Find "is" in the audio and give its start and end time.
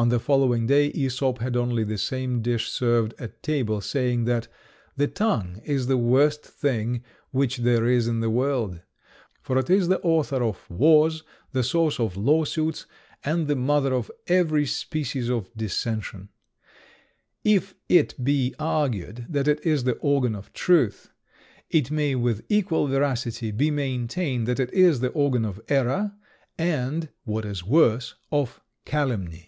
5.64-5.88, 7.84-8.06, 9.68-9.88, 19.66-19.82, 24.72-25.00, 27.44-27.64